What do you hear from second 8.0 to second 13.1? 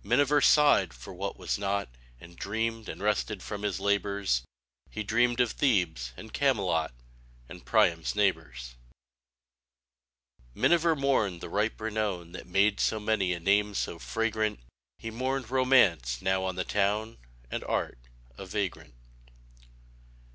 neighbors. Miniver mourned the ripe renown That made so